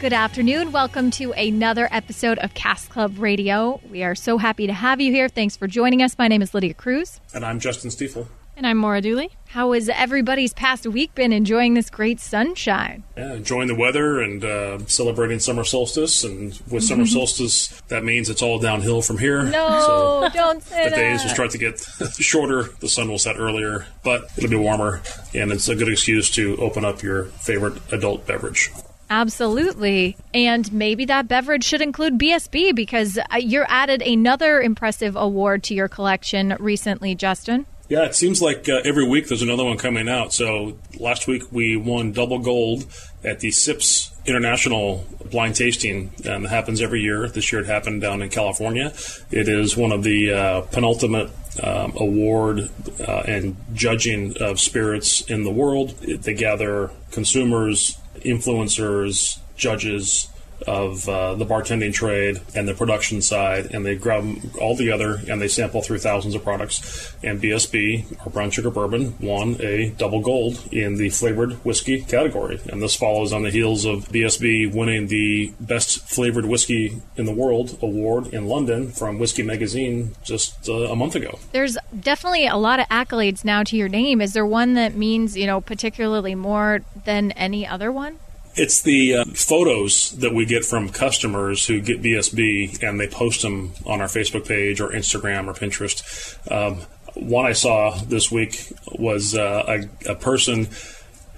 [0.00, 0.72] Good afternoon.
[0.72, 3.82] Welcome to another episode of Cask Club Radio.
[3.90, 5.28] We are so happy to have you here.
[5.28, 6.16] Thanks for joining us.
[6.16, 7.20] My name is Lydia Cruz.
[7.34, 8.26] And I'm Justin Stiefel.
[8.56, 9.28] And I'm Maura Dooley.
[9.48, 13.04] How has everybody's past week been enjoying this great sunshine?
[13.14, 16.24] Yeah, enjoying the weather and uh, celebrating summer solstice.
[16.24, 19.42] And with summer solstice, that means it's all downhill from here.
[19.42, 20.84] No, don't say that.
[20.84, 20.96] the that.
[20.96, 21.78] days will start to get
[22.14, 22.70] shorter.
[22.80, 25.02] The sun will set earlier, but it'll be warmer,
[25.34, 28.70] and it's a good excuse to open up your favorite adult beverage.
[29.10, 30.16] Absolutely.
[30.32, 35.74] And maybe that beverage should include BSB because uh, you're added another impressive award to
[35.74, 37.66] your collection recently, Justin.
[37.88, 40.32] Yeah, it seems like uh, every week there's another one coming out.
[40.32, 42.86] So last week we won double gold
[43.24, 47.28] at the SIPS International Blind Tasting, it happens every year.
[47.28, 48.92] This year it happened down in California.
[49.30, 51.30] It is one of the uh, penultimate
[51.62, 55.94] um, award uh, and judging of spirits in the world.
[56.02, 60.28] It- they gather consumers, influencers, judges
[60.66, 65.20] of uh, the bartending trade and the production side, and they grab them all together
[65.28, 67.14] and they sample through thousands of products.
[67.22, 72.60] And BSB, our brown sugar bourbon, won a double gold in the flavored whiskey category.
[72.70, 77.32] And this follows on the heels of BSB winning the best flavored whiskey in the
[77.32, 81.38] world award in London from Whiskey Magazine just uh, a month ago.
[81.52, 84.20] There's definitely a lot of accolades now to your name.
[84.20, 88.18] Is there one that means, you know, particularly more than any other one?
[88.56, 93.42] It's the uh, photos that we get from customers who get BSB and they post
[93.42, 96.50] them on our Facebook page or Instagram or Pinterest.
[96.50, 96.82] Um,
[97.14, 100.68] one I saw this week was uh, a, a person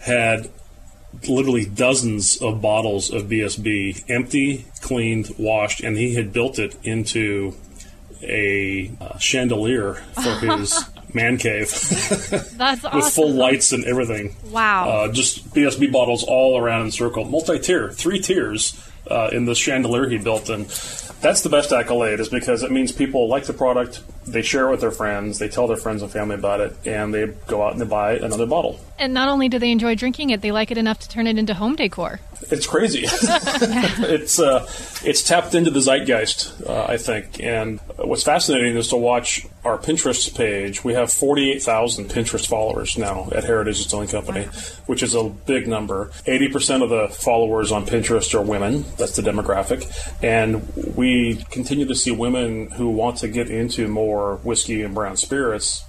[0.00, 0.50] had
[1.28, 7.54] literally dozens of bottles of BSB, empty, cleaned, washed, and he had built it into
[8.22, 11.70] a uh, chandelier for his man cave
[12.56, 14.36] That's with full lights and everything.
[14.50, 14.88] Wow.
[14.88, 18.78] Uh, just BSB bottles all around in a circle, multi-tier, three tiers
[19.10, 20.66] uh, in the chandelier he built, and
[21.20, 24.70] that's the best accolade, is because it means people like the product, they share it
[24.70, 27.72] with their friends, they tell their friends and family about it, and they go out
[27.72, 28.80] and they buy another bottle.
[28.98, 31.36] And not only do they enjoy drinking it, they like it enough to turn it
[31.36, 32.20] into home decor.
[32.50, 33.00] It's crazy.
[33.06, 34.68] it's uh,
[35.04, 37.42] it's tapped into the zeitgeist, uh, I think.
[37.42, 40.84] And what's fascinating is to watch our Pinterest page.
[40.84, 44.44] We have 48,000 Pinterest followers now at Heritage Distilling Company,
[44.86, 46.10] which is a big number.
[46.26, 48.84] 80% of the followers on Pinterest are women.
[48.96, 49.86] That's the demographic.
[50.22, 55.16] And we continue to see women who want to get into more whiskey and brown
[55.16, 55.84] spirits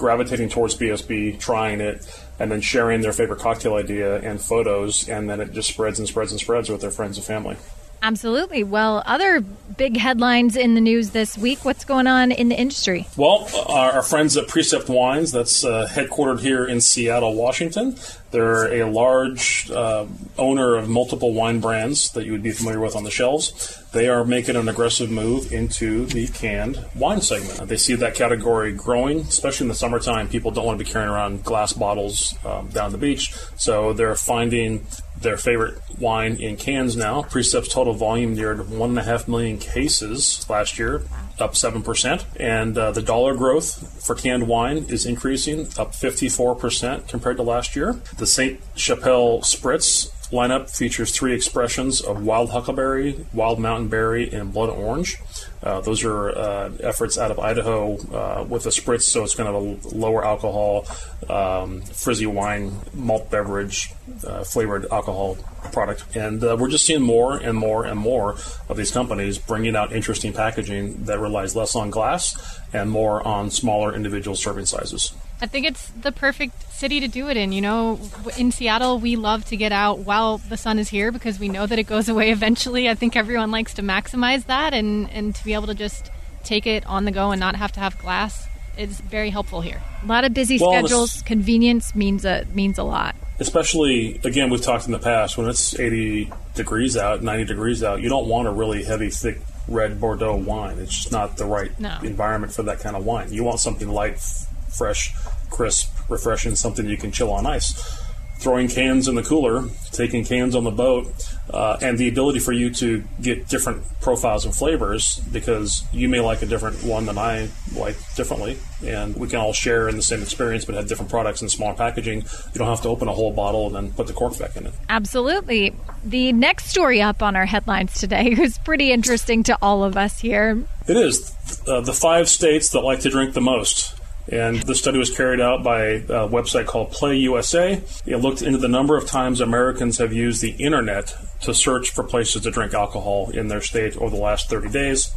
[0.00, 2.06] gravitating towards BSB, trying it,
[2.38, 6.08] and then sharing their favorite cocktail idea and photos, and then it just spreads and
[6.08, 7.56] spreads and spreads with their friends and family.
[8.02, 8.64] Absolutely.
[8.64, 11.64] Well, other big headlines in the news this week.
[11.64, 13.06] What's going on in the industry?
[13.16, 17.96] Well, our, friends at Precept Wines, that's uh, headquartered here in Seattle, Washington.
[18.30, 20.06] They're a large uh,
[20.38, 23.82] owner of multiple wine brands that you would be familiar with on the shelves.
[23.92, 27.68] They are making an aggressive move into the canned wine segment.
[27.68, 30.28] They see that category growing, especially in the summertime.
[30.28, 34.14] People don't want to be carrying around glass bottles um, down the beach, so they're
[34.14, 34.86] finding
[35.20, 37.22] their favorite wine in cans now.
[37.22, 41.02] Precept's total volume neared one and a half million cases last year,
[41.38, 46.54] up seven percent, and uh, the dollar growth for canned wine is increasing, up fifty-four
[46.54, 48.00] percent compared to last year.
[48.16, 54.52] The Saint Chapelle Spritz lineup features three expressions of wild huckleberry, wild mountain berry, and
[54.52, 55.18] blood orange.
[55.62, 59.48] Uh, those are uh, efforts out of Idaho uh, with a spritz, so it's kind
[59.48, 60.86] of a lower alcohol,
[61.28, 63.92] um, frizzy wine, malt beverage,
[64.26, 65.36] uh, flavored alcohol
[65.72, 66.04] product.
[66.16, 68.36] And uh, we're just seeing more and more and more
[68.68, 73.50] of these companies bringing out interesting packaging that relies less on glass and more on
[73.50, 75.12] smaller individual serving sizes.
[75.42, 77.52] I think it's the perfect city to do it in.
[77.52, 77.98] You know,
[78.38, 81.66] in Seattle, we love to get out while the sun is here because we know
[81.66, 82.88] that it goes away eventually.
[82.88, 86.10] I think everyone likes to maximize that and, and to be able to just
[86.44, 88.46] take it on the go and not have to have glass
[88.78, 89.82] is very helpful here.
[90.02, 91.22] A lot of busy Well, and it's- schedules.
[91.22, 93.14] Convenience means a means a lot.
[93.40, 98.00] especially again we've talked in the past when it's 80 degrees out 90 degrees out
[98.02, 101.72] you don't want a really heavy thick red bordeaux wine it's just not the right
[101.80, 101.96] No.
[102.02, 105.14] environment for that kind of wine you want something light f- fresh
[105.50, 108.00] crisp refreshing something you can chill on ice
[108.40, 111.06] throwing cans in the cooler, taking cans on the boat,
[111.52, 116.20] uh, and the ability for you to get different profiles and flavors because you may
[116.20, 120.02] like a different one than I like differently, and we can all share in the
[120.02, 122.20] same experience but have different products in smaller packaging.
[122.22, 124.66] You don't have to open a whole bottle and then put the cork back in
[124.66, 124.72] it.
[124.88, 125.74] Absolutely.
[126.02, 130.18] The next story up on our headlines today is pretty interesting to all of us
[130.18, 130.64] here.
[130.88, 131.34] It is.
[131.66, 133.99] Uh, the five states that like to drink the most.
[134.28, 137.82] And the study was carried out by a website called Play USA.
[138.06, 142.04] It looked into the number of times Americans have used the internet to search for
[142.04, 145.10] places to drink alcohol in their state over the last 30 days.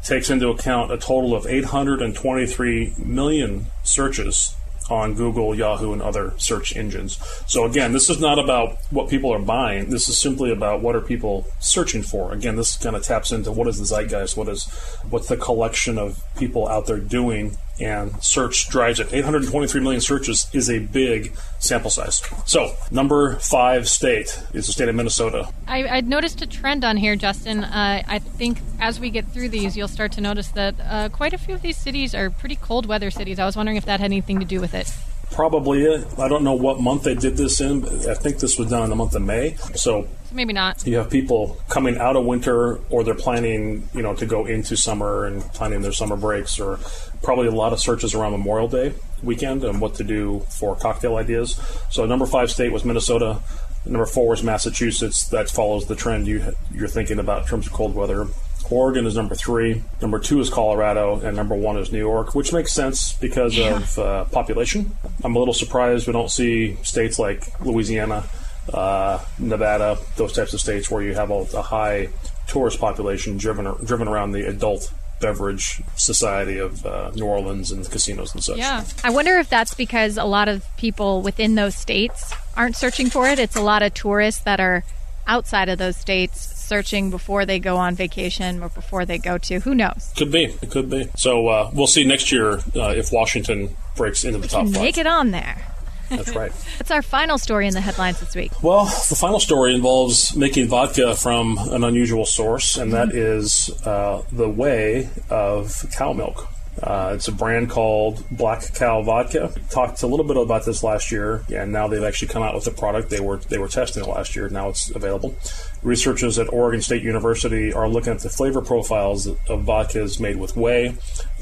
[0.00, 4.54] It Takes into account a total of 823 million searches
[4.90, 7.18] on Google, Yahoo, and other search engines.
[7.46, 9.90] So again, this is not about what people are buying.
[9.90, 12.32] This is simply about what are people searching for.
[12.32, 14.66] Again, this kind of taps into what is the zeitgeist, what is
[15.10, 19.12] what's the collection of people out there doing, and search drives it.
[19.12, 22.22] 823 million searches is a big sample size.
[22.46, 25.48] So number five state is the state of Minnesota.
[25.66, 27.64] I, I noticed a trend on here, Justin.
[27.64, 31.32] Uh, I think as we get through these, you'll start to notice that uh, quite
[31.32, 33.38] a few of these cities are pretty cold weather cities.
[33.38, 34.92] I was wondering if that had anything to do with it.
[35.30, 35.84] Probably.
[35.84, 36.06] it.
[36.18, 37.84] I don't know what month they did this in.
[38.08, 39.54] I think this was done in the month of May.
[39.74, 40.86] So maybe not.
[40.86, 44.76] you have people coming out of winter or they're planning, you know, to go into
[44.76, 46.78] summer and planning their summer breaks or
[47.22, 51.16] probably a lot of searches around Memorial Day weekend and what to do for cocktail
[51.16, 51.60] ideas.
[51.90, 53.40] So number 5 state was Minnesota.
[53.84, 55.28] Number 4 was Massachusetts.
[55.28, 58.26] That follows the trend you you're thinking about in terms of cold weather.
[58.70, 59.82] Oregon is number three.
[60.02, 63.98] Number two is Colorado, and number one is New York, which makes sense because of
[63.98, 64.96] uh, population.
[65.24, 68.24] I'm a little surprised we don't see states like Louisiana,
[68.72, 72.08] uh, Nevada, those types of states where you have a, a high
[72.46, 77.90] tourist population driven driven around the adult beverage society of uh, New Orleans and the
[77.90, 78.58] casinos and such.
[78.58, 78.84] Yeah.
[79.02, 83.28] I wonder if that's because a lot of people within those states aren't searching for
[83.28, 83.38] it.
[83.38, 84.84] It's a lot of tourists that are
[85.26, 89.60] outside of those states searching before they go on vacation or before they go to
[89.60, 90.12] who knows.
[90.16, 90.44] Could be.
[90.44, 91.08] It could be.
[91.16, 94.72] So uh, we'll see next year uh, if Washington breaks into the top five.
[94.72, 95.66] Make it on there.
[96.10, 96.52] That's right.
[96.76, 98.62] What's our final story in the headlines this week?
[98.62, 104.22] Well, the final story involves making vodka from an unusual source, and that is uh,
[104.32, 106.48] the way of cow milk.
[106.82, 109.52] Uh, it's a brand called Black Cow Vodka.
[109.70, 112.66] Talked a little bit about this last year, and now they've actually come out with
[112.66, 113.10] a product.
[113.10, 114.48] They were they were testing it last year.
[114.48, 115.34] Now it's available.
[115.82, 120.56] Researchers at Oregon State University are looking at the flavor profiles of vodkas made with
[120.56, 120.94] whey,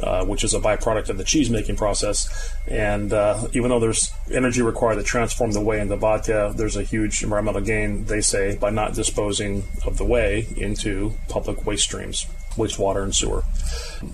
[0.02, 2.52] uh, which is a byproduct of the cheese making process.
[2.68, 6.82] And uh, even though there's energy required to transform the whey into vodka, there's a
[6.82, 12.26] huge environmental gain, they say, by not disposing of the whey into public waste streams,
[12.56, 13.42] wastewater and sewer.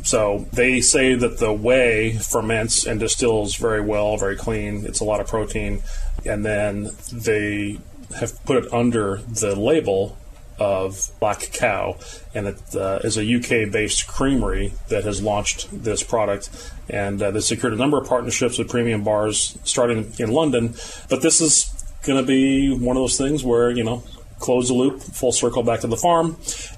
[0.04, 4.86] So they say that the whey ferments and distills very well, very clean.
[4.86, 5.82] It's a lot of protein.
[6.24, 7.78] And then they
[8.14, 10.16] have put it under the label
[10.58, 11.96] of Black Cow,
[12.34, 16.50] and it uh, is a UK-based creamery that has launched this product,
[16.88, 20.74] and uh, they secured a number of partnerships with premium bars starting in London.
[21.08, 21.72] But this is
[22.04, 24.04] going to be one of those things where you know
[24.42, 26.36] close the loop, full circle back to the farm.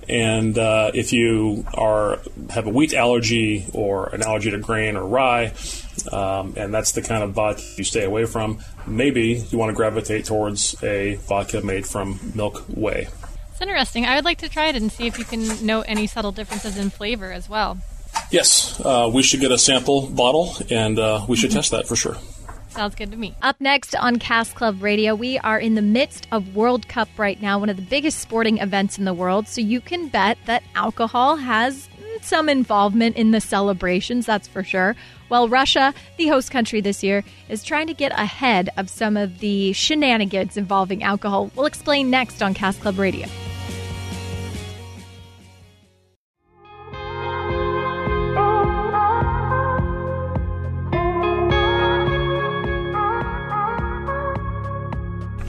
[0.09, 2.21] And uh, if you are
[2.51, 5.53] have a wheat allergy or an allergy to grain or rye,
[6.13, 9.75] um, and that's the kind of vodka you stay away from, maybe you want to
[9.75, 13.09] gravitate towards a vodka made from milk whey.
[13.51, 14.05] It's interesting.
[14.05, 16.77] I would like to try it and see if you can note any subtle differences
[16.77, 17.79] in flavor as well.
[18.31, 21.97] Yes, uh, we should get a sample bottle, and uh, we should test that for
[21.97, 22.17] sure.
[22.69, 23.37] Sounds good to me.
[23.41, 27.41] Up next on Cask Club Radio, we are in the midst of World Cup right
[27.41, 29.47] now, one of the biggest sporting events in the world.
[29.47, 31.89] So you can bet that alcohol has
[32.23, 34.95] some involvement in the celebrations, that's for sure.
[35.29, 39.41] Well, Russia, the host country this year, is trying to get ahead of some of
[39.41, 41.51] the shenanigans involving alcohol.
[41.57, 43.27] We'll explain next on Cask Club Radio.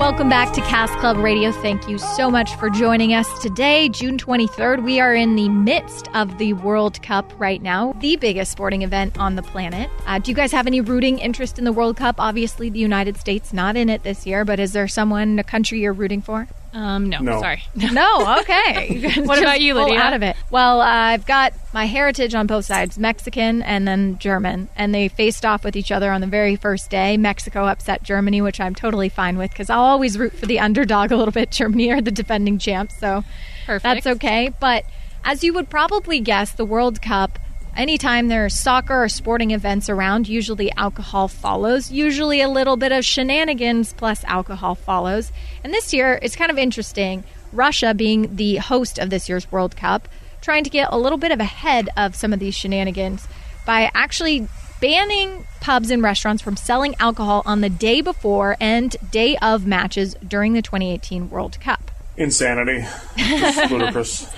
[0.06, 1.52] Welcome back to Cask Club Radio.
[1.52, 4.84] Thank you so much for joining us today, June 23rd.
[4.84, 9.18] We are in the midst of the World Cup right now, the biggest sporting event
[9.18, 9.90] on the planet.
[10.06, 12.18] Uh, do you guys have any rooting interest in the World Cup?
[12.20, 15.80] Obviously, the United States not in it this year, but is there someone, a country
[15.80, 16.48] you're rooting for?
[16.76, 17.40] Um, no, No.
[17.40, 17.64] sorry.
[17.76, 19.22] No, okay.
[19.24, 20.00] What about you, Full Lydia?
[20.00, 20.36] Out of it.
[20.52, 25.08] Well, uh, I've got my heritage on both sides, Mexican and then German, and they
[25.08, 27.16] faced off with each other on the very first day.
[27.16, 31.12] Mexico upset Germany, which I'm totally fine with because I'll always root for the underdog
[31.12, 31.50] a little bit.
[31.60, 33.24] Germany are the defending champs, so
[33.66, 33.84] Perfect.
[33.84, 34.52] that's okay.
[34.60, 34.84] But
[35.24, 37.40] as you would probably guess, the World Cup
[37.76, 41.92] anytime there's soccer or sporting events around, usually alcohol follows.
[41.92, 45.32] Usually a little bit of shenanigans plus alcohol follows.
[45.64, 47.24] And this year, it's kind of interesting.
[47.52, 50.08] Russia, being the host of this year's World Cup,
[50.42, 53.28] trying to get a little bit of ahead of some of these shenanigans
[53.66, 54.48] by actually
[54.80, 60.16] banning pubs and restaurants from selling alcohol on the day before and day of matches
[60.28, 61.92] during the 2018 World Cup.
[62.18, 62.86] Insanity.
[63.18, 64.30] Just ludicrous.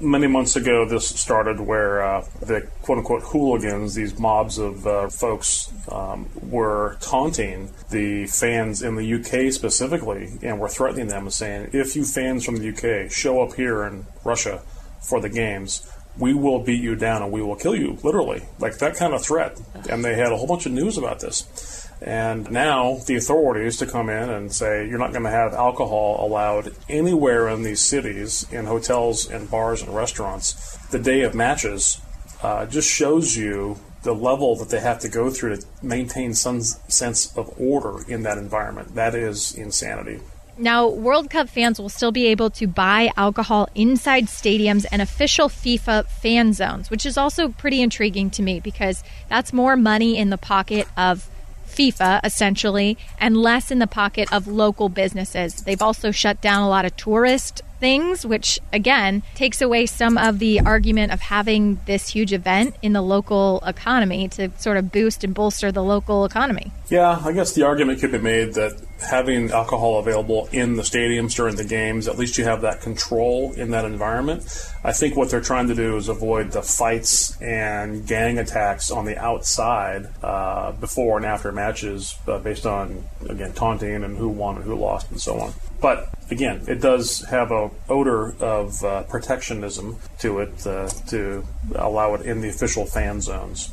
[0.00, 5.08] Many months ago, this started where uh, the quote unquote hooligans, these mobs of uh,
[5.08, 11.32] folks, um, were taunting the fans in the UK specifically and were threatening them and
[11.32, 14.60] saying, if you fans from the UK show up here in Russia
[15.00, 18.42] for the games, we will beat you down and we will kill you, literally.
[18.58, 19.58] Like that kind of threat.
[19.88, 21.81] And they had a whole bunch of news about this.
[22.04, 26.24] And now the authorities to come in and say you're not going to have alcohol
[26.26, 32.00] allowed anywhere in these cities, in hotels and bars and restaurants, the day of matches,
[32.42, 36.60] uh, just shows you the level that they have to go through to maintain some
[36.60, 38.96] sense of order in that environment.
[38.96, 40.20] That is insanity.
[40.58, 45.48] Now, World Cup fans will still be able to buy alcohol inside stadiums and official
[45.48, 50.30] FIFA fan zones, which is also pretty intriguing to me because that's more money in
[50.30, 51.28] the pocket of
[51.72, 55.62] FIFA, essentially, and less in the pocket of local businesses.
[55.62, 60.38] They've also shut down a lot of tourist things, which again takes away some of
[60.38, 65.24] the argument of having this huge event in the local economy to sort of boost
[65.24, 66.70] and bolster the local economy.
[66.88, 71.34] Yeah, I guess the argument could be made that having alcohol available in the stadiums
[71.34, 74.44] during the games, at least you have that control in that environment.
[74.84, 79.06] I think what they're trying to do is avoid the fights and gang attacks on
[79.06, 84.56] the outside uh, before and after matches, uh, based on again taunting and who won
[84.56, 85.52] and who lost and so on.
[85.80, 91.44] But again, it does have a odor of uh, protectionism to it uh, to
[91.76, 93.70] allow it in the official fan zones.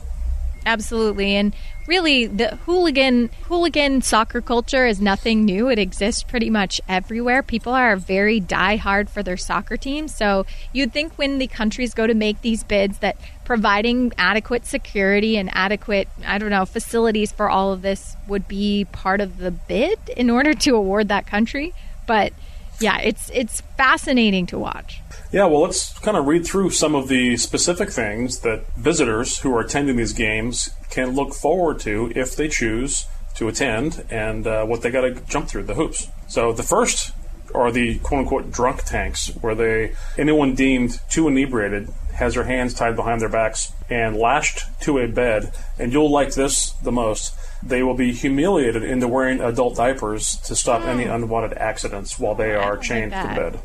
[0.65, 1.55] Absolutely, and
[1.87, 5.69] really, the hooligan hooligan soccer culture is nothing new.
[5.69, 7.41] It exists pretty much everywhere.
[7.41, 10.13] People are very die hard for their soccer teams.
[10.13, 15.37] So you'd think when the countries go to make these bids that providing adequate security
[15.37, 19.51] and adequate, I don't know, facilities for all of this would be part of the
[19.51, 21.73] bid in order to award that country.
[22.05, 22.33] But
[22.79, 25.01] yeah, it's it's fascinating to watch.
[25.31, 29.55] Yeah, well, let's kind of read through some of the specific things that visitors who
[29.55, 33.05] are attending these games can look forward to if they choose
[33.35, 36.07] to attend and uh, what they got to jump through the hoops.
[36.27, 37.13] So the first
[37.53, 41.89] are the quote unquote drunk tanks, where they anyone deemed too inebriated
[42.19, 45.53] has their hands tied behind their backs and lashed to a bed.
[45.79, 50.55] And you'll like this the most they will be humiliated into wearing adult diapers to
[50.55, 51.11] stop any hmm.
[51.11, 53.59] unwanted accidents while they are chained to bed.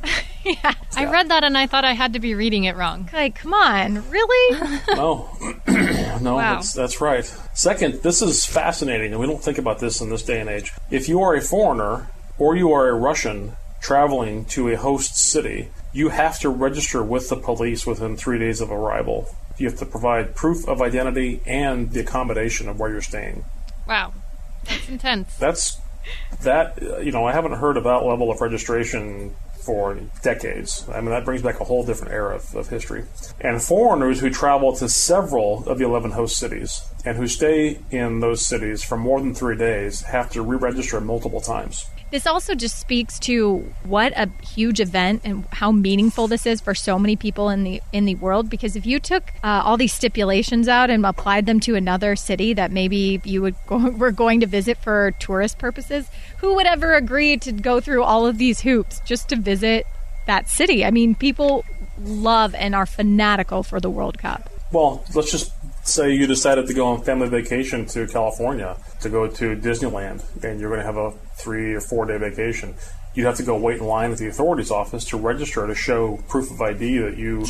[0.44, 0.54] yeah.
[0.62, 0.74] yeah.
[0.96, 3.08] I read that and I thought I had to be reading it wrong.
[3.12, 4.60] Like, come on, really?
[4.88, 5.30] no,
[6.20, 6.54] no, wow.
[6.54, 7.24] that's, that's right.
[7.54, 10.72] Second, this is fascinating, and we don't think about this in this day and age.
[10.90, 15.68] If you are a foreigner or you are a Russian traveling to a host city,
[15.92, 19.28] you have to register with the police within three days of arrival.
[19.58, 23.44] You have to provide proof of identity and the accommodation of where you're staying.
[23.86, 24.14] Wow,
[24.64, 25.36] that's intense.
[25.36, 25.78] That's
[26.42, 26.80] that.
[27.04, 30.86] You know, I haven't heard of that level of registration for decades.
[30.88, 33.04] I mean, that brings back a whole different era of, of, history.
[33.40, 38.20] And foreigners who travel to several of the 11 host cities and who stay in
[38.20, 41.86] those cities for more than three days have to re register multiple times.
[42.14, 46.72] This also just speaks to what a huge event and how meaningful this is for
[46.72, 48.48] so many people in the in the world.
[48.48, 52.52] Because if you took uh, all these stipulations out and applied them to another city
[52.52, 56.94] that maybe you would go, were going to visit for tourist purposes, who would ever
[56.94, 59.84] agree to go through all of these hoops just to visit
[60.28, 60.84] that city?
[60.84, 61.64] I mean, people
[61.98, 64.50] love and are fanatical for the World Cup.
[64.70, 65.50] Well, let's just
[65.84, 70.60] say you decided to go on family vacation to California to go to Disneyland, and
[70.60, 72.74] you're going to have a three or four day vacation,
[73.14, 76.18] you'd have to go wait in line at the authorities office to register to show
[76.28, 77.46] proof of ID that you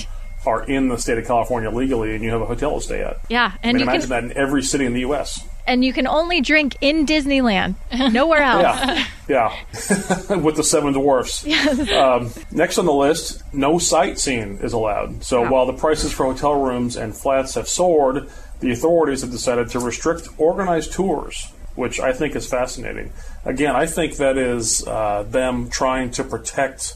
[0.46, 3.16] are in the state of California legally and you have a hotel to stay at.
[3.28, 5.46] Yeah, and I mean, imagine can, that in every city in the U.S.
[5.66, 7.76] And you can only drink in Disneyland,
[8.12, 8.62] nowhere else.
[8.62, 11.44] yeah, yeah, with the seven dwarfs.
[11.54, 11.90] Yes.
[11.90, 15.22] Um, next on the list, no sightseeing is allowed.
[15.24, 18.28] So while the prices for hotel rooms and flats have soared,
[18.60, 23.12] the authorities have decided to restrict organized tours, which I think is fascinating.
[23.44, 26.94] Again, I think that is uh, them trying to protect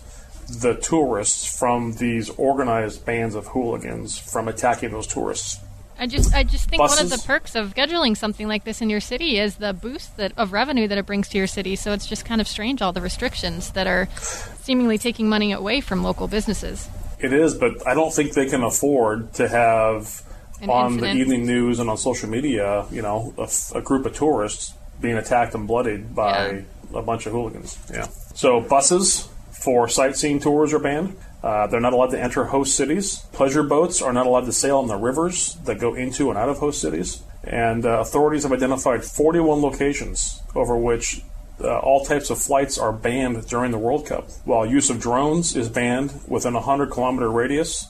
[0.49, 5.61] the tourists from these organized bands of hooligans from attacking those tourists.
[6.01, 6.97] I just I just think Buses.
[6.97, 10.17] one of the perks of scheduling something like this in your city is the boost
[10.17, 11.75] that of revenue that it brings to your city.
[11.75, 14.09] So it's just kind of strange all the restrictions that are
[14.63, 16.89] seemingly taking money away from local businesses.
[17.19, 20.23] It is, but I don't think they can afford to have
[20.61, 21.15] an on incident.
[21.15, 24.75] the evening news and on social media, you know, a, f- a group of tourists
[25.01, 27.79] being attacked and bloodied by a bunch of hooligans.
[27.93, 28.09] Yeah.
[28.35, 31.17] So buses for sightseeing tours are banned.
[31.43, 33.19] Uh, they're not allowed to enter host cities.
[33.33, 36.49] Pleasure boats are not allowed to sail on the rivers that go into and out
[36.49, 37.23] of host cities.
[37.45, 41.23] And uh, authorities have identified 41 locations over which
[41.61, 45.57] uh, all types of flights are banned during the World Cup, while use of drones
[45.57, 47.89] is banned within a 100 kilometer radius.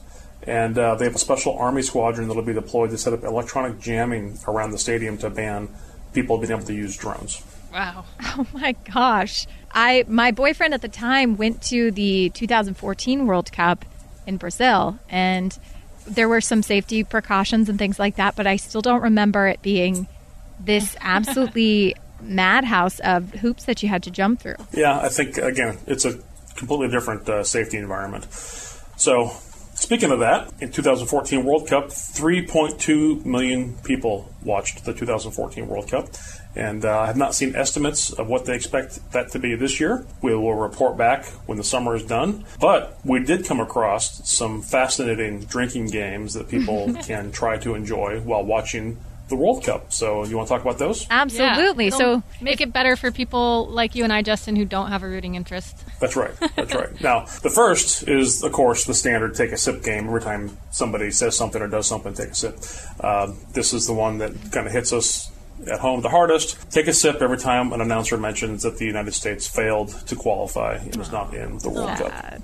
[0.49, 3.23] And uh, they have a special army squadron that will be deployed to set up
[3.23, 5.69] electronic jamming around the stadium to ban
[6.15, 7.43] people being able to use drones.
[7.73, 8.05] wow.
[8.23, 9.47] Oh my gosh.
[9.73, 13.85] I my boyfriend at the time went to the 2014 World Cup
[14.27, 15.59] in Brazil and
[16.07, 19.61] there were some safety precautions and things like that, but I still don't remember it
[19.61, 20.07] being
[20.59, 24.57] this absolutely madhouse of hoops that you had to jump through.
[24.73, 26.19] Yeah, I think again it's a
[26.57, 28.27] completely different uh, safety environment.
[28.97, 29.33] So,
[29.79, 36.09] speaking of that, in 2014 World Cup, 3.2 million people watched the 2014 World Cup,
[36.55, 39.79] and uh, I have not seen estimates of what they expect that to be this
[39.79, 40.05] year.
[40.23, 42.45] We will report back when the summer is done.
[42.61, 48.21] But we did come across some fascinating drinking games that people can try to enjoy
[48.21, 49.93] while watching the World Cup.
[49.93, 51.07] So, you want to talk about those?
[51.11, 51.87] Absolutely.
[51.87, 51.97] Yeah.
[51.97, 55.09] so make it better for people like you and I, Justin, who don't have a
[55.09, 55.85] rooting interest.
[56.01, 56.33] That's right.
[56.57, 56.89] That's right.
[57.01, 60.07] Now, the first is, of course, the standard take a sip game.
[60.07, 62.59] Every time somebody says something or does something, take a sip.
[63.01, 65.31] Uh, this is the one that kind of hits us
[65.71, 66.71] at home the hardest.
[66.71, 70.75] Take a sip every time an announcer mentions that the United States failed to qualify
[70.77, 72.43] and is not in the World Cup.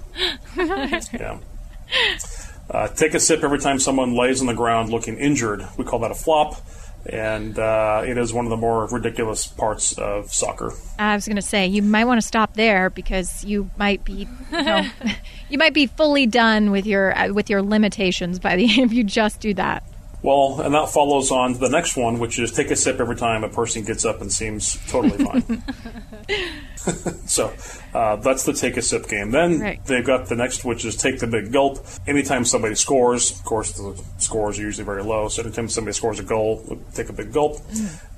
[0.56, 1.38] Yeah.
[2.70, 5.66] Uh, take a sip every time someone lays on the ground looking injured.
[5.76, 6.56] We call that a flop.
[7.06, 10.72] And uh, it is one of the more ridiculous parts of soccer.
[10.98, 14.26] I was going to say you might want to stop there because you might be
[14.50, 14.86] you, know,
[15.48, 18.92] you might be fully done with your uh, with your limitations by the end if
[18.92, 19.84] you just do that.
[20.24, 23.14] Well, and that follows on to the next one, which is take a sip every
[23.14, 25.62] time a person gets up and seems totally fine.
[27.26, 27.52] so
[27.92, 29.32] uh, that's the take a sip game.
[29.32, 29.84] Then Right.
[29.84, 31.86] they've got the next, which is take the big gulp.
[32.06, 35.28] Anytime somebody scores, of course, the scores are usually very low.
[35.28, 37.60] So anytime somebody scores a goal, take a big gulp.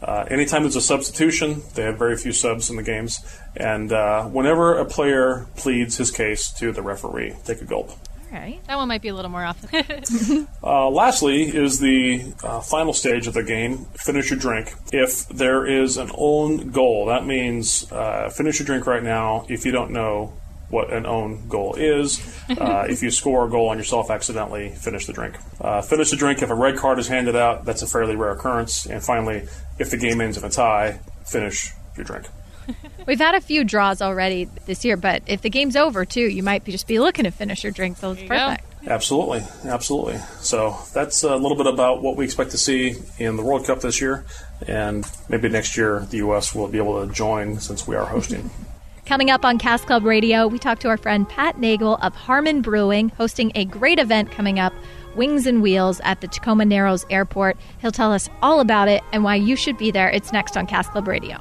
[0.01, 3.19] Uh, anytime there's a substitution, they have very few subs in the games.
[3.57, 7.91] And uh, whenever a player pleads his case to the referee, take a gulp.
[8.33, 8.61] All right.
[8.67, 10.47] That one might be a little more often.
[10.63, 14.73] Uh, lastly, is the uh, final stage of the game finish your drink.
[14.93, 19.65] If there is an own goal, that means uh, finish your drink right now if
[19.65, 20.33] you don't know
[20.71, 22.21] what an own goal is.
[22.59, 25.37] Uh, if you score a goal on yourself accidentally, finish the drink.
[25.61, 28.31] Uh, finish the drink if a red card is handed out, that's a fairly rare
[28.31, 28.87] occurrence.
[28.87, 29.49] And finally,
[29.81, 32.27] if the game ends in a tie, finish your drink.
[33.07, 36.43] We've had a few draws already this year, but if the game's over too, you
[36.43, 37.97] might be just be looking to finish your drink.
[37.99, 38.35] So it's you go.
[38.35, 38.65] perfect.
[38.87, 40.19] Absolutely, absolutely.
[40.41, 43.81] So that's a little bit about what we expect to see in the World Cup
[43.81, 44.25] this year,
[44.67, 46.55] and maybe next year the U.S.
[46.55, 48.51] will be able to join since we are hosting.
[49.07, 52.61] Coming up on Cask Club Radio, we talk to our friend Pat Nagel of Harmon
[52.61, 54.73] Brewing, hosting a great event coming up,
[55.15, 57.57] Wings and Wheels, at the Tacoma Narrows Airport.
[57.79, 60.11] He'll tell us all about it and why you should be there.
[60.11, 61.39] It's next on Cask Club Radio.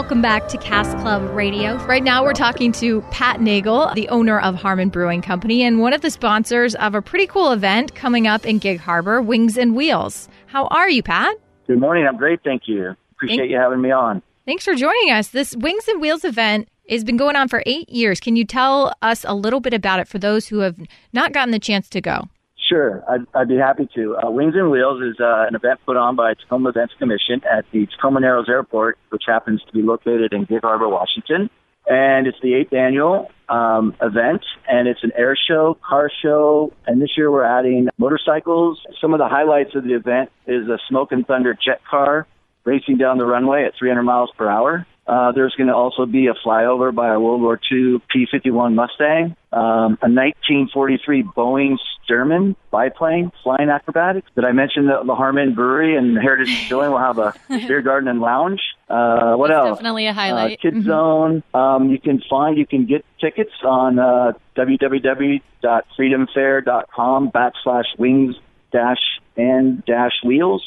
[0.00, 1.76] Welcome back to Cask Club Radio.
[1.84, 5.92] Right now, we're talking to Pat Nagel, the owner of Harmon Brewing Company, and one
[5.92, 9.76] of the sponsors of a pretty cool event coming up in Gig Harbor, Wings and
[9.76, 10.30] Wheels.
[10.46, 11.36] How are you, Pat?
[11.66, 12.06] Good morning.
[12.06, 12.40] I'm great.
[12.42, 12.96] Thank you.
[13.12, 14.22] Appreciate Thank- you having me on.
[14.46, 15.28] Thanks for joining us.
[15.28, 18.20] This Wings and Wheels event has been going on for eight years.
[18.20, 20.76] Can you tell us a little bit about it for those who have
[21.12, 22.30] not gotten the chance to go?
[22.70, 24.16] Sure, I'd, I'd be happy to.
[24.16, 27.64] Uh, Wings and Wheels is uh, an event put on by Tacoma Events Commission at
[27.72, 31.50] the Tacoma Narrows Airport, which happens to be located in Gig Harbor, Washington.
[31.88, 37.02] And it's the eighth annual um, event, and it's an air show, car show, and
[37.02, 38.78] this year we're adding motorcycles.
[39.00, 42.28] Some of the highlights of the event is a Smoke and Thunder jet car
[42.64, 44.86] racing down the runway at 300 miles per hour.
[45.10, 49.34] Uh, there's going to also be a flyover by a World War II P-51 Mustang,
[49.52, 51.76] um, a 1943 Boeing
[52.08, 54.28] Stearman biplane flying acrobatics.
[54.36, 58.08] Did I mention that the Harmon Brewery and Heritage Distilling will have a beer garden
[58.08, 58.60] and lounge?
[58.88, 59.78] Uh, what That's else?
[59.78, 60.60] definitely a Uh, highlight.
[60.60, 61.42] Kid Zone.
[61.54, 68.36] Um, you can find, you can get tickets on uh, www.freedomfair.com backslash wings
[68.72, 69.00] dash
[69.36, 70.62] and dash wheels.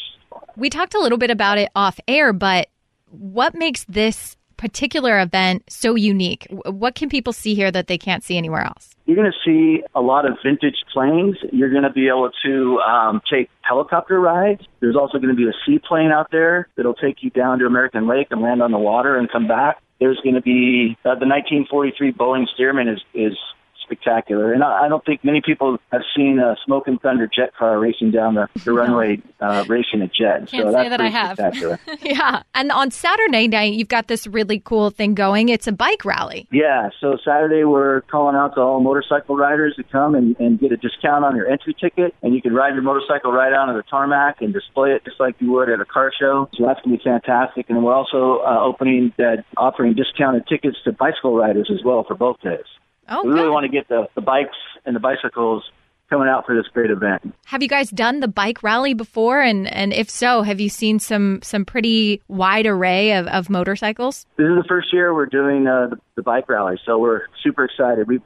[0.55, 2.67] We talked a little bit about it off air, but
[3.13, 6.47] what makes this particular event so unique?
[6.49, 8.95] What can people see here that they can't see anywhere else?
[9.05, 11.35] You're going to see a lot of vintage planes.
[11.51, 14.61] You're going to be able to um, take helicopter rides.
[14.79, 18.07] There's also going to be a seaplane out there that'll take you down to American
[18.07, 19.81] Lake and land on the water and come back.
[19.99, 23.37] There's going to be uh, the 1943 Boeing Stearman is is
[23.83, 24.53] spectacular.
[24.53, 27.79] And I, I don't think many people have seen a Smoke and Thunder jet car
[27.79, 30.47] racing down the, the runway, uh, racing a jet.
[30.47, 31.37] Can't so say that's that I have.
[31.37, 31.79] spectacular.
[32.01, 32.43] yeah.
[32.53, 35.49] And on Saturday night, you've got this really cool thing going.
[35.49, 36.47] It's a bike rally.
[36.51, 40.71] Yeah, so Saturday we're calling out to all motorcycle riders to come and, and get
[40.71, 43.75] a discount on your entry ticket, and you can ride your motorcycle right out on
[43.75, 46.49] the tarmac and display it just like you would at a car show.
[46.55, 47.69] So that's gonna be fantastic.
[47.69, 52.15] And we're also uh, opening that offering discounted tickets to bicycle riders as well for
[52.15, 52.65] both days.
[53.09, 55.63] Oh, we really want to get the, the bikes and the bicycles
[56.09, 57.33] coming out for this great event.
[57.45, 59.41] Have you guys done the bike rally before?
[59.41, 64.25] And, and if so, have you seen some, some pretty wide array of, of motorcycles?
[64.37, 67.65] This is the first year we're doing uh, the, the bike rally, so we're super
[67.65, 68.07] excited.
[68.07, 68.21] We've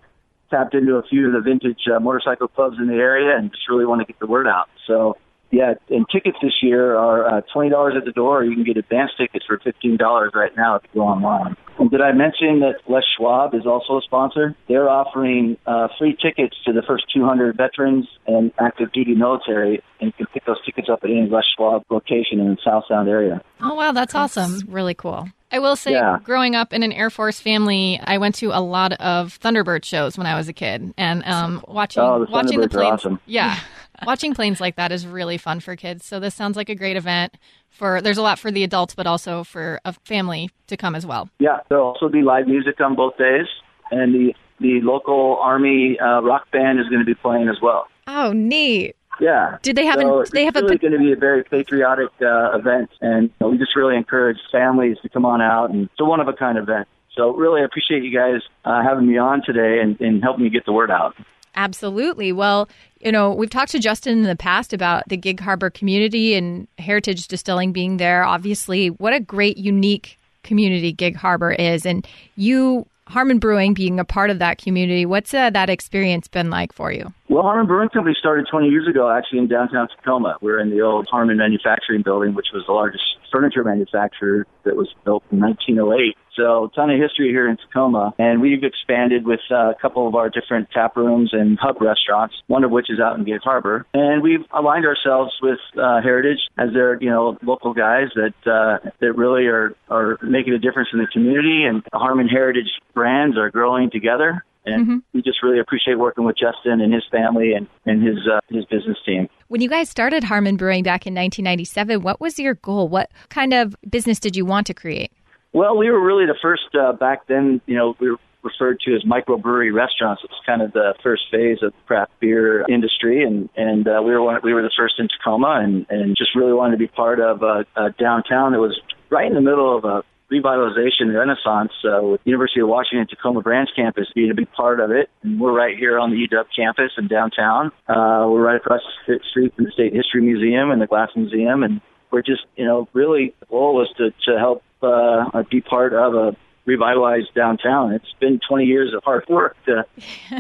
[0.49, 3.69] tapped into a few of the vintage uh, motorcycle clubs in the area and just
[3.69, 4.69] really want to get the word out.
[4.85, 5.17] So,
[5.51, 8.43] yeah, and tickets this year are uh, $20 at the door.
[8.43, 11.55] You can get advance tickets for $15 right now if you go online.
[11.79, 14.55] And did I mention that Les Schwab is also a sponsor?
[14.67, 20.07] They're offering uh, free tickets to the first 200 veterans and active duty military, and
[20.07, 23.07] you can pick those tickets up at any Les Schwab location in the South Sound
[23.07, 23.41] area.
[23.62, 24.55] Oh, wow, that's awesome.
[24.55, 25.29] It's really cool.
[25.51, 26.17] I will say, Yeah.
[26.23, 30.17] growing up in an Air Force family, I went to a lot of Thunderbird shows
[30.17, 32.93] when I was a kid, and um, watching Oh, the watching the Thunderbirds are planes.
[32.99, 33.19] awesome.
[33.27, 33.57] Yeah,
[34.05, 36.05] watching planes like that is really fun for kids.
[36.05, 37.36] So this sounds like a great event.
[37.69, 41.05] For there's a lot for the adults, but also for a family to come as
[41.05, 41.29] well.
[41.39, 43.45] Yeah, there'll also be live music on both days,
[43.91, 47.88] and the the local Army uh, rock band is going to be playing as well.
[48.07, 48.95] Oh, neat.
[49.19, 49.57] Yeah.
[49.62, 51.15] Did they have so an- do they have it's a really going to be a
[51.15, 55.41] very patriotic uh, event, and you know, we just really encourage families to come on
[55.41, 56.88] out, and it's a one of a kind event.
[57.15, 60.65] So really appreciate you guys uh, having me on today and, and helping me get
[60.65, 61.15] the word out.
[61.57, 62.31] Absolutely.
[62.31, 62.69] Well,
[63.01, 66.67] you know, we've talked to Justin in the past about the Gig Harbor community and
[66.77, 68.23] Heritage Distilling being there.
[68.23, 71.85] Obviously, what a great, unique community Gig Harbor is.
[71.85, 76.51] And you, Harmon Brewing, being a part of that community, what's uh, that experience been
[76.51, 77.11] like for you?
[77.27, 80.37] Well, Harmon Brewing Company started 20 years ago, actually in downtown Tacoma.
[80.41, 83.03] We're in the old Harmon Manufacturing Building, which was the largest
[83.38, 86.17] furniture manufacturer that was built in 1908.
[86.36, 90.08] So, a ton of history here in Tacoma, and we've expanded with uh, a couple
[90.08, 92.36] of our different tap rooms and hub restaurants.
[92.47, 96.39] One of which is out in Gig Harbor, and we've aligned ourselves with uh, Heritage
[96.58, 100.89] as their, you know, local guys that uh, that really are are making a difference
[100.93, 101.63] in the community.
[101.63, 106.82] And Harmon Heritage brands are growing together and we just really appreciate working with Justin
[106.82, 109.30] and his family and, and his uh, his business team.
[109.47, 112.88] When you guys started Harmon Brewing back in 1997, what was your goal?
[112.88, 115.12] What kind of business did you want to create?
[115.53, 117.62] Well, we were really the first uh, back then.
[117.65, 120.21] You know, we were referred to as microbrewery restaurants.
[120.23, 124.12] It's kind of the first phase of the craft beer industry, and and uh, we
[124.12, 126.88] were one, we were the first in Tacoma, and and just really wanted to be
[126.88, 128.53] part of uh, uh, downtown.
[128.53, 133.07] It was right in the middle of a revitalization renaissance uh, with University of Washington
[133.07, 135.09] Tacoma branch campus being a big part of it.
[135.23, 137.71] And we're right here on the UW campus in downtown.
[137.87, 141.63] Uh, we're right across the street from the State History Museum and the Glass Museum.
[141.63, 145.93] And we're just, you know, really the goal was to, to help uh, be part
[145.93, 146.35] of a
[146.65, 147.93] revitalized downtown.
[147.93, 149.85] It's been 20 years of hard work to,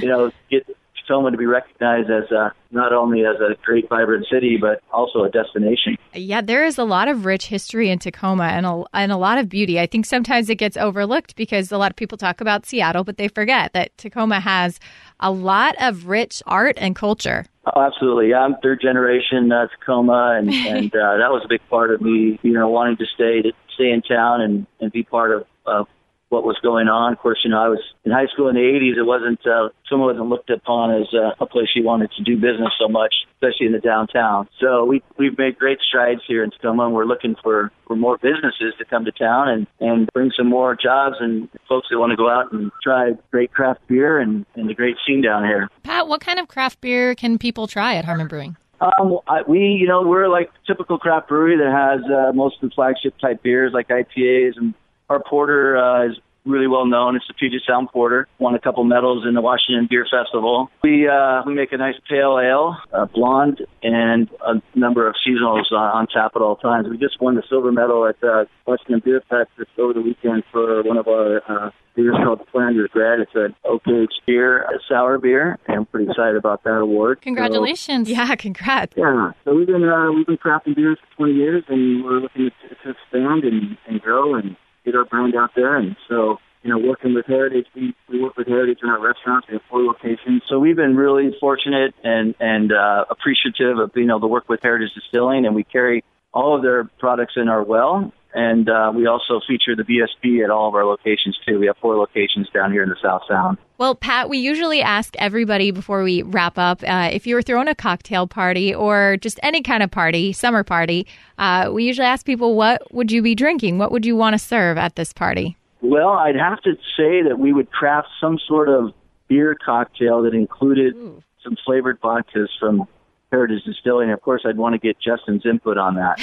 [0.01, 0.67] you know, get
[1.07, 5.23] Tacoma to be recognized as uh, not only as a great, vibrant city, but also
[5.23, 5.97] a destination.
[6.13, 9.37] Yeah, there is a lot of rich history in Tacoma and a, and a lot
[9.37, 9.79] of beauty.
[9.79, 13.17] I think sometimes it gets overlooked because a lot of people talk about Seattle, but
[13.17, 14.79] they forget that Tacoma has
[15.19, 17.45] a lot of rich art and culture.
[17.65, 18.29] Oh, absolutely.
[18.29, 22.01] Yeah, I'm third generation uh, Tacoma, and and uh, that was a big part of
[22.01, 25.45] me, you know, wanting to stay to stay in town and and be part of
[25.65, 25.83] uh,
[26.29, 27.13] what was going on.
[27.13, 28.97] Of course, you know, I was in high school in the '80s.
[28.97, 32.35] It wasn't uh, Tacoma wasn't looked upon as uh, a place you wanted to do
[32.35, 34.47] business so much, especially in the downtown.
[34.59, 38.17] So we we've made great strides here in Tacoma, and we're looking for for more
[38.17, 42.11] businesses to come to town and and bring some more jobs and folks that want
[42.11, 45.69] to go out and try great craft beer and and the great scene down here.
[45.83, 48.57] Pat, what kind of craft beer can people try at Harmon Brewing?
[48.79, 52.69] Um, I, we, you know, we're like typical craft brewery that has uh, most of
[52.69, 54.75] the flagship type beers like IPAs, and
[55.09, 57.15] our porter uh, is really well known.
[57.17, 58.27] It's the Puget Sound Porter.
[58.39, 60.69] Won a couple medals in the Washington Beer Festival.
[60.81, 65.63] We uh, we make a nice pale ale, uh, blonde, and a number of seasonals
[65.71, 66.87] uh, on tap at all times.
[66.89, 70.43] We just won the silver medal at uh, Washington Beer Fest this over the weekend
[70.51, 73.19] for one of our uh, beers called Flanders Grad.
[73.19, 77.17] It's an oak aged beer, a sour beer, and I'm pretty excited about that award.
[77.19, 78.09] So- Congratulations.
[78.09, 78.93] Yeah, congrats.
[78.95, 82.51] yeah, so we've been uh, we've been crafting beers for 20 years, and we're looking
[82.69, 84.55] to, to expand and, and grow and
[84.87, 85.75] get our brand out there.
[85.75, 89.47] And so, you know, working with Heritage, we, we work with Heritage in our restaurants.
[89.47, 90.43] We have four locations.
[90.49, 94.61] So we've been really fortunate and, and uh, appreciative of being able to work with
[94.63, 98.13] Heritage Distilling, and we carry all of their products in our well.
[98.37, 101.57] And uh, we also feature the BSB at all of our locations too.
[101.57, 103.57] We have four locations down here in the South Sound.
[103.79, 107.67] Well, Pat, we usually ask everybody before we wrap up uh, if you were throwing
[107.67, 111.07] a cocktail party or just any kind of party, summer party,
[111.39, 113.79] uh, we usually ask people, what would you be drinking?
[113.79, 115.57] What would you want to serve at this party?
[115.81, 118.93] Well, I'd have to say that we would craft some sort of
[119.27, 121.23] beer cocktail that included Ooh.
[121.43, 122.87] some flavored vodkas from
[123.31, 124.11] Heritage Distilling.
[124.11, 126.19] Of course, I'd want to get Justin's input on that.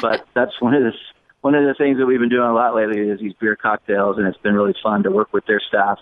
[0.02, 0.92] but that's one of the
[1.44, 4.16] one of the things that we've been doing a lot lately is these beer cocktails,
[4.16, 5.98] and it's been really fun to work with their staff.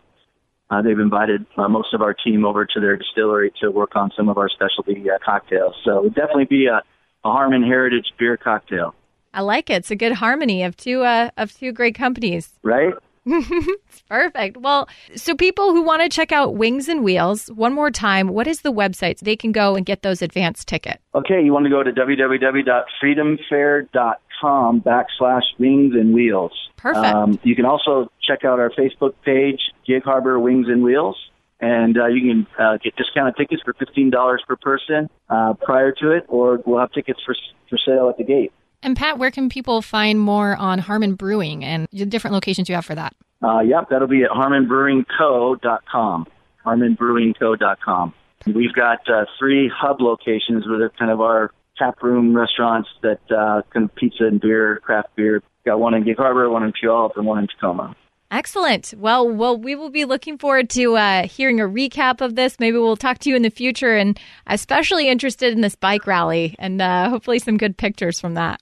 [0.70, 4.12] Uh, they've invited uh, most of our team over to their distillery to work on
[4.16, 5.74] some of our specialty uh, cocktails.
[5.85, 8.94] So it would definitely be a, a Harmon Heritage beer cocktail.
[9.35, 9.78] I like it.
[9.78, 12.50] It's a good harmony of two uh, of two great companies.
[12.62, 12.94] Right?
[13.26, 14.59] it's perfect.
[14.59, 18.46] Well, so people who want to check out Wings and Wheels, one more time, what
[18.46, 21.02] is the website so they can go and get those advance tickets?
[21.16, 26.52] Okay, you want to go to www.freedomfair.com backslash Wings and Wheels.
[26.76, 27.05] Perfect.
[27.05, 31.16] Um, you can also check out our Facebook page, Gig Harbor Wings and Wheels.
[31.61, 35.92] And uh, you can uh, get discounted tickets for fifteen dollars per person uh, prior
[35.92, 37.37] to it, or we'll have tickets for
[37.70, 38.52] for sale at the gate.
[38.83, 42.74] And Pat, where can people find more on Harmon Brewing and the different locations you
[42.74, 43.14] have for that?
[43.40, 46.26] Uh, yep, that'll be at harmonbrewingco.com.
[46.66, 48.14] harmonbrewingco.com.
[48.46, 53.62] We've got uh, three hub locations they're kind of our tap room restaurants that uh,
[53.72, 55.42] kind of pizza and beer, craft beer.
[55.64, 57.94] Got one in Gig Harbor, one in Puyallup, and one in Tacoma.
[58.30, 58.94] Excellent.
[58.96, 62.58] Well, well, we will be looking forward to uh, hearing a recap of this.
[62.58, 66.56] Maybe we'll talk to you in the future, and especially interested in this bike rally,
[66.58, 68.60] and uh, hopefully some good pictures from that.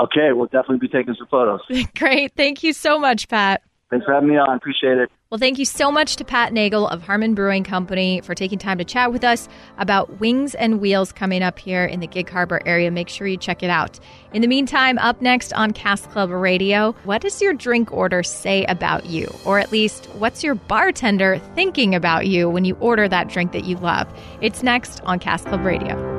[0.00, 1.60] Okay, we'll definitely be taking some photos.
[1.96, 2.32] Great.
[2.36, 3.62] Thank you so much, Pat.
[3.90, 4.56] Thanks for having me on.
[4.56, 5.10] Appreciate it.
[5.32, 8.76] Well, thank you so much to Pat Nagel of Harmon Brewing Company for taking time
[8.76, 12.60] to chat with us about Wings and Wheels coming up here in the Gig Harbor
[12.66, 12.90] area.
[12.90, 13.98] Make sure you check it out.
[14.34, 18.66] In the meantime, up next on Cask Club Radio, what does your drink order say
[18.66, 19.34] about you?
[19.46, 23.64] Or at least, what's your bartender thinking about you when you order that drink that
[23.64, 24.06] you love?
[24.42, 26.11] It's next on Cask Club Radio.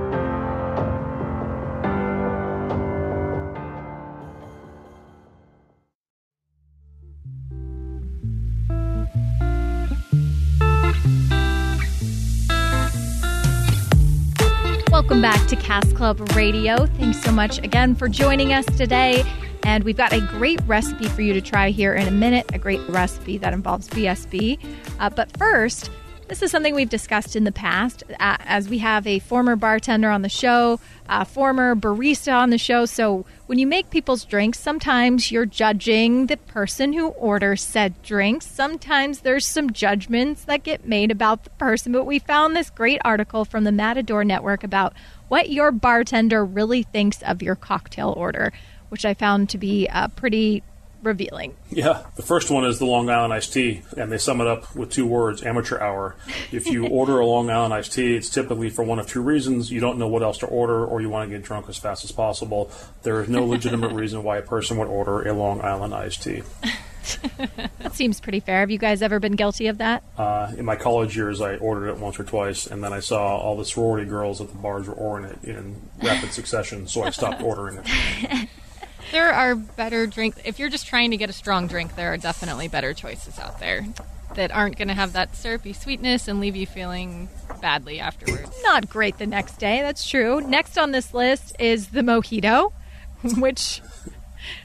[14.94, 16.86] Welcome back to Cask Club Radio.
[16.86, 19.24] Thanks so much again for joining us today.
[19.64, 22.60] And we've got a great recipe for you to try here in a minute, a
[22.60, 24.64] great recipe that involves BSB.
[25.00, 25.90] Uh, but first,
[26.28, 30.12] this is something we've discussed in the past, uh, as we have a former bartender
[30.12, 30.80] on the show,
[31.10, 32.86] a former barista on the show.
[32.86, 38.48] So when you make people's drinks, sometimes you're judging the person who orders said drinks.
[38.48, 41.92] Sometimes there's some judgments that get made about the person.
[41.92, 44.96] But we found this great article from the Matador Network about
[45.28, 48.52] what your bartender really thinks of your cocktail order,
[48.90, 50.64] which I found to be uh, pretty
[51.06, 51.56] revealing.
[51.70, 54.76] Yeah, the first one is the Long Island iced tea, and they sum it up
[54.76, 56.16] with two words amateur hour.
[56.52, 59.72] If you order a Long Island iced tea, it's typically for one of two reasons.
[59.72, 62.04] You don't know what else to order, or you want to get drunk as fast
[62.04, 62.72] as possible.
[63.04, 66.44] There is no legitimate reason why a person would order a Long Island iced tea.
[67.38, 68.62] that seems pretty fair.
[68.62, 70.04] Have you guys ever been guilty of that?
[70.18, 73.38] Uh, in my college years, I ordered it once or twice, and then I saw
[73.38, 77.10] all the sorority girls at the bars were ordering it in rapid succession, so I
[77.10, 78.50] stopped ordering it.
[79.14, 80.40] There are better drinks.
[80.44, 83.60] If you're just trying to get a strong drink, there are definitely better choices out
[83.60, 83.86] there
[84.34, 87.30] that aren't going to have that syrupy sweetness and leave you feeling
[87.62, 88.52] badly afterwards.
[88.64, 90.42] Not great the next day, that's true.
[90.42, 92.74] Next on this list is the mojito,
[93.38, 93.82] which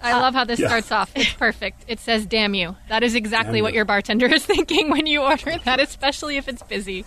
[0.01, 0.69] I uh, love how this yeah.
[0.69, 1.13] starts off.
[1.15, 1.85] It's perfect.
[1.87, 2.77] It says, damn you.
[2.89, 6.63] That is exactly what your bartender is thinking when you order that, especially if it's
[6.63, 7.05] busy.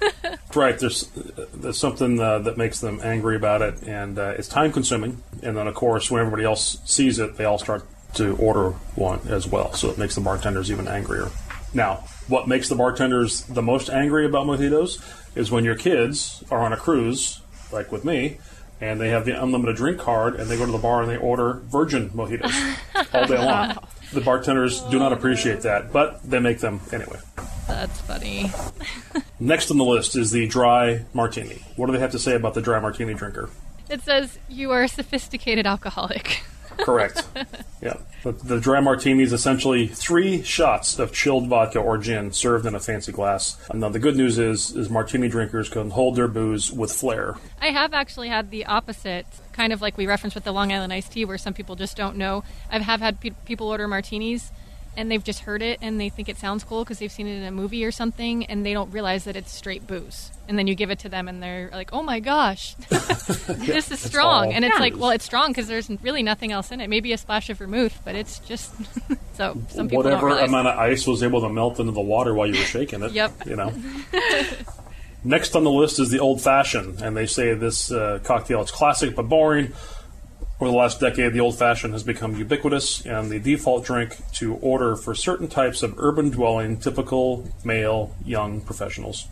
[0.54, 0.78] right.
[0.78, 1.10] There's
[1.54, 5.22] there's something uh, that makes them angry about it, and uh, it's time consuming.
[5.42, 9.20] And then, of course, when everybody else sees it, they all start to order one
[9.28, 9.72] as well.
[9.74, 11.28] So it makes the bartenders even angrier.
[11.74, 15.02] Now, what makes the bartenders the most angry about mojitos
[15.36, 18.38] is when your kids are on a cruise, like with me,
[18.80, 21.16] and they have the unlimited drink card, and they go to the bar and they
[21.16, 22.78] order virgin mojitos
[23.12, 23.78] all day long.
[24.12, 27.18] The bartenders do not appreciate that, but they make them anyway.
[27.66, 28.50] That's funny.
[29.40, 31.62] Next on the list is the dry martini.
[31.76, 33.50] What do they have to say about the dry martini drinker?
[33.88, 36.42] It says you are a sophisticated alcoholic.
[36.78, 37.22] Correct.
[37.80, 37.96] Yeah.
[38.22, 42.74] The, the dry martini is essentially three shots of chilled vodka or gin served in
[42.74, 43.56] a fancy glass.
[43.70, 47.36] And now the good news is, is martini drinkers can hold their booze with flair.
[47.60, 50.92] I have actually had the opposite, kind of like we referenced with the Long Island
[50.92, 52.44] iced tea, where some people just don't know.
[52.70, 54.50] I have had pe- people order martinis
[54.96, 57.36] and they've just heard it and they think it sounds cool because they've seen it
[57.36, 60.30] in a movie or something and they don't realize that it's straight booze.
[60.48, 63.98] And then you give it to them and they're like, "Oh my gosh, this is
[63.98, 66.88] strong!" And it's like, well, it's strong because there's really nothing else in it.
[66.88, 68.72] Maybe a splash of vermouth, but it's just
[69.34, 72.32] so some people Whatever don't amount of ice was able to melt into the water
[72.32, 73.12] while you were shaking it.
[73.12, 73.46] Yep.
[73.46, 73.72] You know.
[75.24, 78.70] Next on the list is the old fashioned, and they say this uh, cocktail is
[78.70, 79.72] classic but boring.
[80.58, 84.54] Over the last decade, the old fashioned has become ubiquitous and the default drink to
[84.56, 89.26] order for certain types of urban dwelling, typical male, young professionals.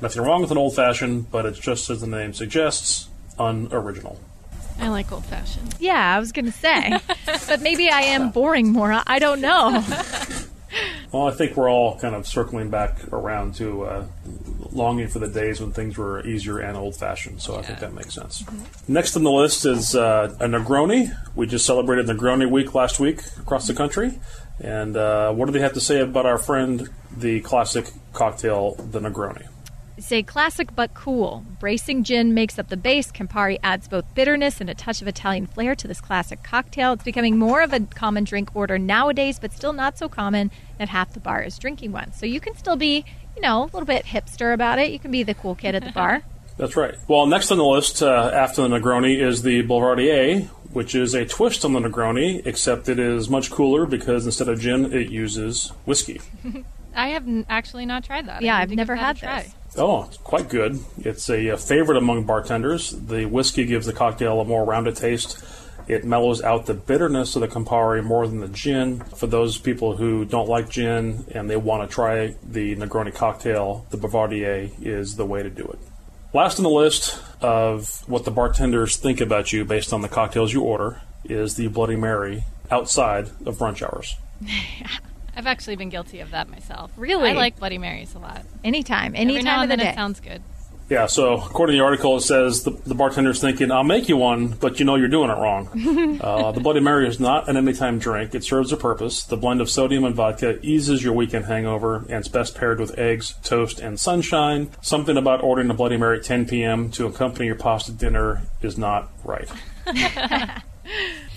[0.00, 4.18] Nothing wrong with an old fashioned, but it's just as the name suggests, unoriginal.
[4.80, 5.74] I like old fashioned.
[5.78, 6.98] Yeah, I was going to say.
[7.48, 8.92] but maybe I am boring more.
[8.92, 9.84] I I don't know.
[11.12, 14.06] Well, I think we're all kind of circling back around to uh,
[14.76, 17.42] longing for the days when things were easier and old fashioned.
[17.42, 18.44] So I think that makes sense.
[18.86, 21.10] Next on the list is uh, a Negroni.
[21.34, 24.18] We just celebrated Negroni Week last week across the country.
[24.60, 29.00] And uh, what do they have to say about our friend, the classic cocktail, the
[29.00, 29.46] Negroni?
[29.98, 31.44] Say classic but cool.
[31.58, 33.10] Bracing gin makes up the base.
[33.10, 36.92] Campari adds both bitterness and a touch of Italian flair to this classic cocktail.
[36.92, 40.90] It's becoming more of a common drink order nowadays, but still not so common that
[40.90, 42.12] half the bar is drinking one.
[42.12, 43.06] So you can still be,
[43.36, 44.90] you know, a little bit hipster about it.
[44.90, 46.22] You can be the cool kid at the bar.
[46.56, 46.94] That's right.
[47.06, 51.26] Well, next on the list uh, after the Negroni is the Boulevardier, which is a
[51.26, 55.68] twist on the Negroni, except it is much cooler because instead of gin, it uses
[55.84, 56.20] whiskey.
[56.94, 58.40] I have n- actually not tried that.
[58.40, 59.46] Yeah, I've never had that.
[59.76, 60.80] Oh, it's quite good.
[60.98, 62.92] It's a, uh favorite among bartenders.
[62.92, 65.44] The whiskey gives the cocktail a more rounded taste.
[65.88, 69.00] It mellows out the bitterness of the Campari more than the gin.
[69.00, 73.86] For those people who don't like gin and they want to try the Negroni cocktail,
[73.90, 75.78] the Boulevardier is the way to do it.
[76.34, 80.52] Last on the list of what the bartenders think about you based on the cocktails
[80.52, 84.16] you order is the Bloody Mary outside of brunch hours.
[85.36, 86.90] I've actually been guilty of that myself.
[86.96, 87.30] Really?
[87.30, 88.42] I like Bloody Marys a lot.
[88.64, 89.92] Anytime, any Every now time of and the then day.
[89.92, 90.42] it sounds good.
[90.88, 94.16] Yeah, so according to the article, it says the, the bartender's thinking, I'll make you
[94.16, 95.66] one, but you know you're doing it wrong.
[96.22, 98.36] uh, the Bloody Mary is not an anytime drink.
[98.36, 99.24] It serves a purpose.
[99.24, 102.96] The blend of sodium and vodka eases your weekend hangover and it's best paired with
[102.98, 104.70] eggs, toast, and sunshine.
[104.80, 106.90] Something about ordering a Bloody Mary at 10 p.m.
[106.92, 109.50] to accompany your pasta dinner is not right.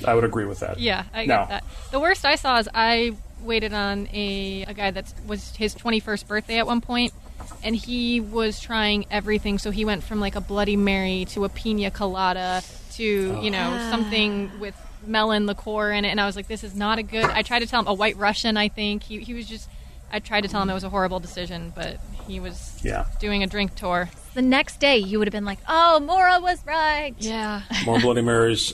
[0.06, 0.80] I would agree with that.
[0.80, 1.38] Yeah, I No.
[1.40, 1.64] get that.
[1.92, 6.28] The worst I saw is I waited on a, a guy that was his 21st
[6.28, 7.14] birthday at one point,
[7.64, 9.58] and he was trying everything.
[9.60, 12.62] So he went from like a Bloody Mary to a pina colada
[12.94, 13.90] to, you know, Ah.
[13.92, 14.76] something with
[15.06, 16.10] melon liqueur in it.
[16.10, 17.26] And I was like, this is not a good.
[17.26, 19.04] I tried to tell him a white Russian, I think.
[19.04, 19.70] He, he was just.
[20.12, 23.06] I tried to tell him it was a horrible decision, but he was Yeah.
[23.20, 24.10] doing a drink tour.
[24.34, 27.62] The next day, you would have been like, "Oh, Mora was right." Yeah.
[27.86, 28.74] More Bloody Marys.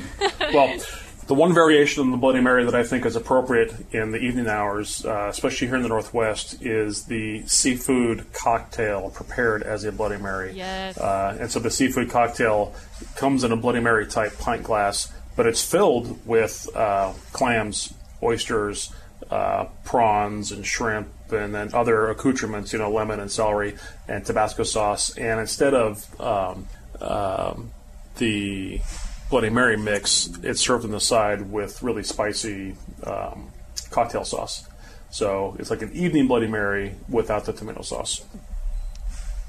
[0.52, 0.78] well,
[1.26, 4.46] the one variation of the Bloody Mary that I think is appropriate in the evening
[4.46, 10.18] hours, uh, especially here in the Northwest, is the seafood cocktail prepared as a Bloody
[10.18, 10.52] Mary.
[10.54, 10.96] Yes.
[10.96, 12.74] Uh, and so the seafood cocktail
[13.16, 18.94] comes in a Bloody Mary type pint glass, but it's filled with uh, clams, oysters,
[19.30, 23.74] uh, prawns, and shrimp, and then other accoutrements, you know, lemon and celery
[24.06, 25.16] and Tabasco sauce.
[25.16, 26.68] And instead of um,
[27.00, 27.72] um,
[28.18, 28.80] the
[29.28, 33.50] Bloody Mary mix, it's served on the side with really spicy um,
[33.90, 34.68] cocktail sauce.
[35.10, 38.24] So it's like an evening Bloody Mary without the tomato sauce.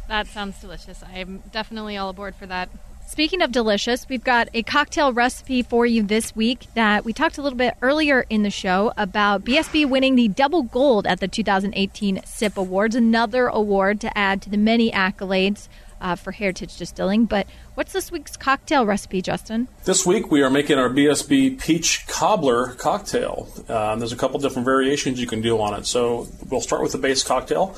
[0.08, 1.04] That sounds delicious.
[1.04, 2.70] I'm definitely all aboard for that.
[3.08, 7.38] Speaking of delicious, we've got a cocktail recipe for you this week that we talked
[7.38, 11.28] a little bit earlier in the show about BSB winning the double gold at the
[11.28, 15.70] 2018 SIP Awards, another award to add to the many accolades
[16.02, 17.26] uh, for heritage distilling.
[17.26, 19.68] But what's this week's cocktail recipe, Justin?
[19.86, 23.50] This week we are making our BSB Peach Cobbler cocktail.
[23.68, 25.86] And there's a couple different variations you can do on it.
[25.86, 27.76] So we'll start with the base cocktail.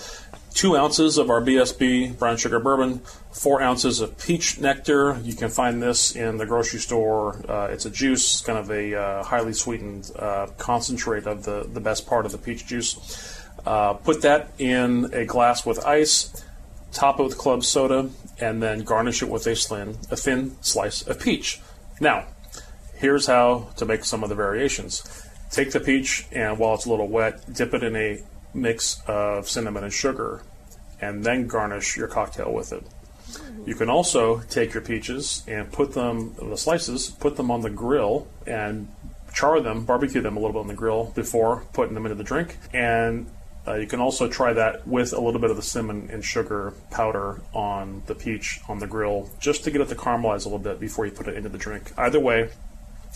[0.53, 2.99] Two ounces of our BSB brown sugar bourbon,
[3.31, 5.19] four ounces of peach nectar.
[5.23, 7.39] You can find this in the grocery store.
[7.47, 11.79] Uh, it's a juice, kind of a uh, highly sweetened uh, concentrate of the, the
[11.79, 13.39] best part of the peach juice.
[13.65, 16.43] Uh, put that in a glass with ice
[16.91, 21.01] top it with club soda, and then garnish it with a thin, a thin slice
[21.07, 21.59] of peach.
[21.99, 22.25] Now,
[22.95, 25.25] here's how to make some of the variations.
[25.51, 28.21] Take the peach, and while it's a little wet, dip it in a
[28.53, 30.43] mix of cinnamon and sugar,
[31.01, 32.83] and then garnish your cocktail with it.
[33.65, 37.69] You can also take your peaches and put them, the slices, put them on the
[37.69, 38.87] grill and
[39.33, 42.23] char them, barbecue them a little bit on the grill before putting them into the
[42.23, 42.57] drink.
[42.73, 43.29] And
[43.69, 46.73] uh, you can also try that with a little bit of the cinnamon and sugar
[46.89, 50.57] powder on the peach on the grill, just to get it to caramelize a little
[50.57, 51.91] bit before you put it into the drink.
[51.97, 52.49] Either way,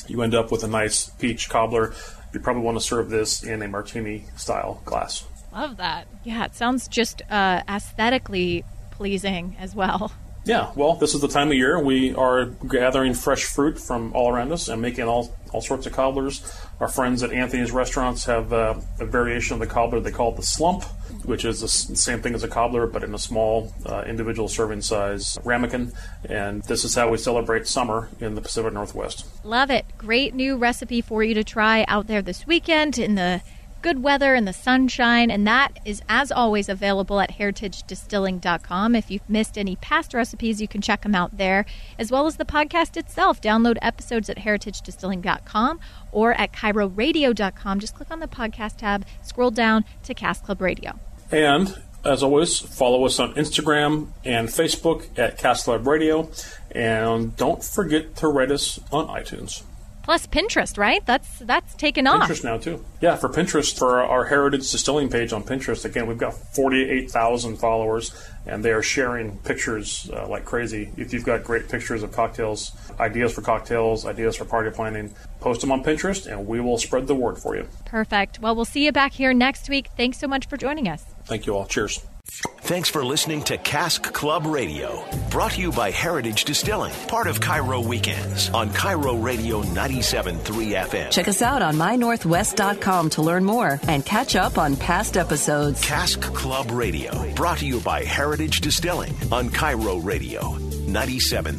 [0.07, 1.93] you end up with a nice peach cobbler.
[2.33, 5.25] You probably want to serve this in a martini style glass.
[5.51, 6.07] Love that.
[6.23, 10.11] Yeah, it sounds just uh, aesthetically pleasing as well.
[10.45, 14.29] Yeah, well, this is the time of year we are gathering fresh fruit from all
[14.29, 16.43] around us and making all, all sorts of cobblers.
[16.79, 20.35] Our friends at Anthony's Restaurants have uh, a variation of the cobbler they call it
[20.35, 20.83] the slump,
[21.23, 24.81] which is the same thing as a cobbler but in a small uh, individual serving
[24.81, 25.93] size ramekin.
[26.25, 29.25] And this is how we celebrate summer in the Pacific Northwest.
[29.45, 29.85] Love it.
[29.97, 33.41] Great new recipe for you to try out there this weekend in the
[33.83, 35.29] good weather and the sunshine.
[35.29, 38.95] And that is, as always, available at heritagedistilling.com.
[38.95, 41.65] If you've missed any past recipes, you can check them out there,
[41.99, 43.41] as well as the podcast itself.
[43.41, 45.79] Download episodes at heritagedistilling.com
[46.11, 47.79] or at kiroradio.com.
[47.79, 50.97] Just click on the podcast tab, scroll down to Cask Club Radio.
[51.31, 56.29] And as always, follow us on Instagram and Facebook at Cask Club Radio.
[56.71, 59.63] And don't forget to rate us on iTunes.
[60.03, 61.03] Plus Pinterest, right?
[61.05, 62.29] That's that's taken off.
[62.29, 62.83] Pinterest now too.
[62.99, 67.57] Yeah, for Pinterest, for our Heritage Distilling page on Pinterest, again, we've got forty-eight thousand
[67.57, 68.13] followers,
[68.45, 70.91] and they are sharing pictures uh, like crazy.
[70.97, 75.61] If you've got great pictures of cocktails, ideas for cocktails, ideas for party planning, post
[75.61, 77.65] them on Pinterest, and we will spread the word for you.
[77.85, 78.39] Perfect.
[78.39, 79.87] Well, we'll see you back here next week.
[79.95, 81.05] Thanks so much for joining us.
[81.25, 81.65] Thank you all.
[81.65, 82.05] Cheers.
[82.27, 87.41] Thanks for listening to Cask Club Radio, brought to you by Heritage Distilling, part of
[87.41, 90.39] KIRO Weekends on KIRO Radio 97.3
[90.87, 91.11] FM.
[91.11, 95.83] Check us out on mynorthwest.com to learn more and catch up on past episodes.
[95.83, 100.41] Cask Club Radio, brought to you by Heritage Distilling on KIRO Radio
[100.87, 101.57] 97.3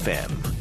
[0.00, 0.55] FM.